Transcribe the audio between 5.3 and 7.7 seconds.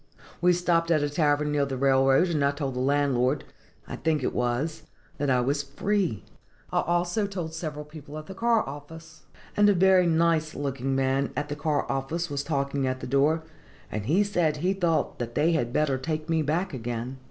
was free. I also told